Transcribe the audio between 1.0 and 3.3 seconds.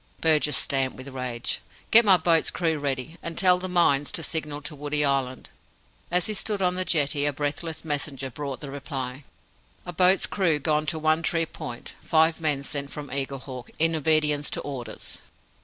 rage. "Get me my boat's crew ready;